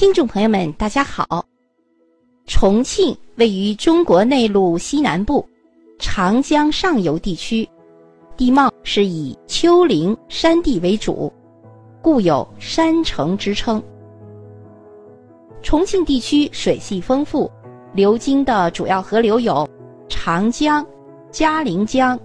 [0.00, 1.44] 听众朋友们，大家好。
[2.46, 5.46] 重庆位于中国内陆西南部，
[5.98, 7.68] 长江上游地区，
[8.34, 11.30] 地貌是以丘陵山地为主，
[12.00, 13.82] 故有“山城”之称。
[15.60, 17.50] 重庆地区水系丰富，
[17.92, 19.68] 流经的主要河流有
[20.08, 20.82] 长江、
[21.30, 22.18] 嘉陵江、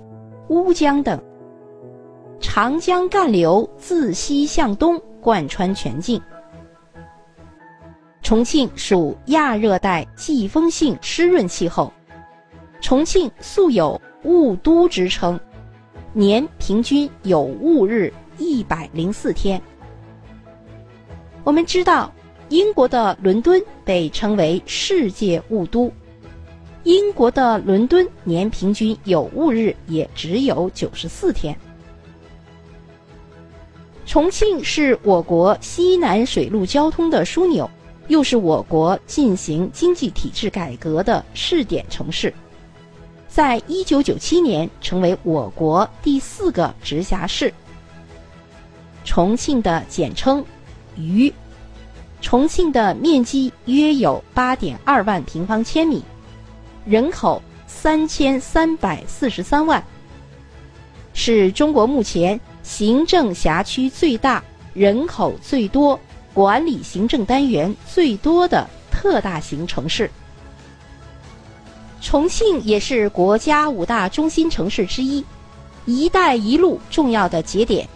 [0.48, 1.22] 乌江等。
[2.40, 6.22] 长江干流自西向东贯穿全境。
[8.26, 11.92] 重庆属亚热带季风性湿润气候，
[12.82, 15.40] 重庆素有“雾都”之称，
[16.12, 19.62] 年平均有雾日一百零四天。
[21.44, 22.12] 我们知道，
[22.50, 25.94] 英国的伦敦被称为“世界雾都”，
[26.82, 31.56] 英国的伦敦年平均有雾日也只有九十四天。
[34.04, 37.70] 重庆是我国西南水陆交通的枢纽。
[38.08, 42.34] 又是我国进行经济体制改革的试点城市，
[43.28, 47.54] 在一九九七年成为我国第四个直辖市。
[49.04, 50.44] 重庆的简称
[50.98, 51.34] “渝”，
[52.22, 56.04] 重庆的面积约有八点二万平方千米，
[56.86, 59.84] 人口三千三百四十三万，
[61.14, 66.00] 是中国目前行政辖区最大、人口最多。
[66.36, 70.12] 管理行政单元最多的特大型城市，
[72.02, 75.24] 重庆也是国家五大中心城市之一
[75.88, 77.88] ，“一带一路”重要的节点，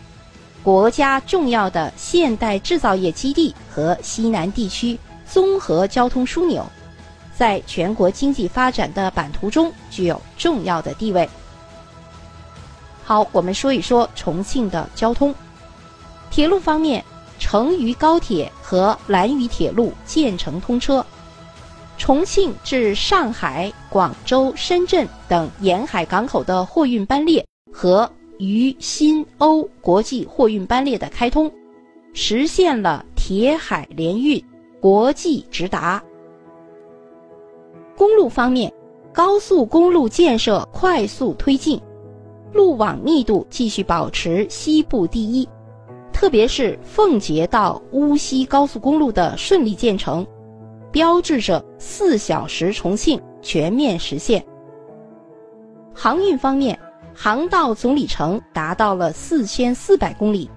[0.64, 4.98] 国家重要的现代制造业基地和西南地区
[5.30, 6.66] 综合交通枢纽，
[7.36, 11.30] 在全国经济发展的版图中具有重要的地位。
[13.04, 15.36] 好，我们说一说重庆的交通，
[16.32, 17.04] 铁路方面。
[17.50, 21.04] 成渝高铁和兰渝铁路建成通车，
[21.98, 28.08] 重庆至上海、广州、深圳等沿海港口的货运班列和
[28.38, 31.52] 渝新欧国际货运班列的开通，
[32.14, 34.40] 实现了铁海联运、
[34.80, 36.00] 国际直达。
[37.98, 38.72] 公路方面，
[39.12, 41.82] 高速公路建设快速推进，
[42.54, 45.50] 路网密度继续保持西部第一。
[46.20, 50.28] 特别是奉节到乌溪高速公路的顺利建成，
[50.92, 54.46] 标志着四小时重庆全面实现。
[55.96, 56.78] 航运方面，
[57.16, 60.52] 航道总里程达到了四千四百公里，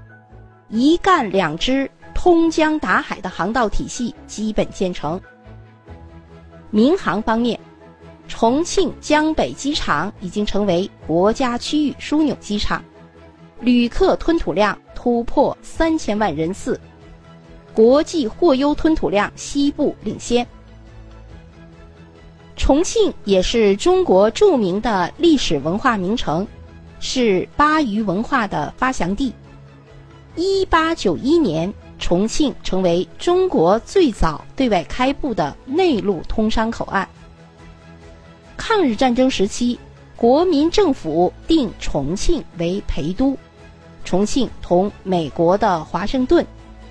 [0.68, 5.20] 一干两支通江达海的航道体系基本建成。
[6.72, 7.56] 民航方面，
[8.26, 12.82] 重庆江北机场已经成为国家区域枢纽机场，
[13.60, 14.76] 旅客吞吐量。
[15.02, 16.80] 突破三千万人次，
[17.74, 20.46] 国际货优吞吐量西部领先。
[22.54, 26.46] 重庆也是中国著名的历史文化名城，
[27.00, 29.34] 是巴渝文化的发祥地。
[30.36, 37.08] 一八九一年，重庆成为中国最早对外开埠的内陆通商口岸。
[38.56, 39.76] 抗日战争时期，
[40.14, 43.36] 国民政府定重庆为陪都。
[44.04, 46.46] 重庆同美国的华盛顿、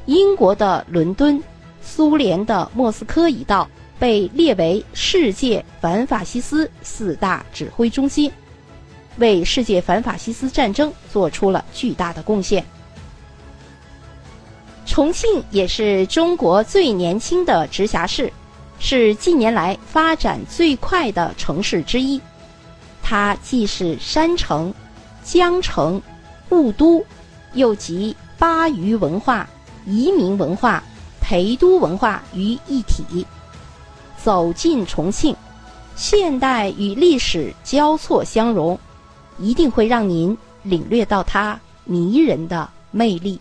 [0.05, 1.41] 英国的伦敦、
[1.81, 3.67] 苏联的莫斯科一道，
[3.99, 8.31] 被列为世界反法西斯四大指挥中心，
[9.17, 12.65] 为世界反法西斯战争做出了巨大的贡献。
[14.85, 18.31] 重庆也是中国最年轻的直辖市，
[18.79, 22.19] 是近年来发展最快的城市之一。
[23.03, 24.73] 它既是山城、
[25.23, 26.01] 江城。
[26.51, 27.03] 雾都，
[27.53, 29.49] 又集巴渝文化、
[29.85, 30.83] 移民文化、
[31.19, 33.25] 陪都文化于一体。
[34.21, 35.35] 走进重庆，
[35.95, 38.77] 现代与历史交错相融，
[39.39, 43.39] 一定会让您领略到它迷人的魅力。